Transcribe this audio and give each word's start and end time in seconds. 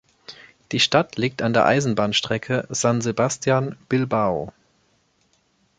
Die 0.71 0.79
Stadt 0.79 1.17
liegt 1.17 1.43
an 1.43 1.53
der 1.53 1.67
Eisenbahnstrecke 1.67 2.65
San 2.71 3.01
Sebastian—Bilbao. 3.01 4.51